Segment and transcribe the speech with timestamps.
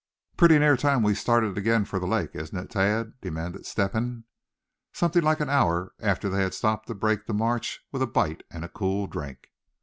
[0.35, 4.23] "Pretty near time we started again for the lake, isn't it, Thad?" demanded Step hen,
[4.91, 8.41] something like an hour after they had stopped to break the march with a bite
[8.49, 9.49] and a cool drink.